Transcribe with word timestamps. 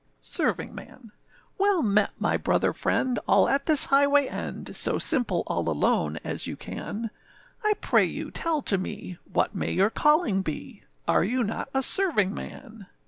]SERVINGMAN. 0.21 1.11
WELL 1.59 1.83
met, 1.83 2.11
my 2.17 2.35
brother 2.35 2.73
friend, 2.73 3.19
all 3.27 3.47
at 3.47 3.67
this 3.67 3.85
highway 3.93 4.25
end, 4.25 4.75
So 4.75 4.97
simple 4.97 5.43
all 5.45 5.69
alone, 5.69 6.17
as 6.23 6.47
you 6.47 6.55
can, 6.55 7.11
I 7.63 7.73
pray 7.81 8.05
you 8.05 8.31
tell 8.31 8.63
to 8.63 8.79
me, 8.79 9.19
what 9.31 9.53
may 9.53 9.69
your 9.73 9.91
calling 9.91 10.41
be, 10.41 10.81
Are 11.07 11.23
you 11.23 11.43
not 11.43 11.69
a 11.75 11.83
servingman? 11.83 12.87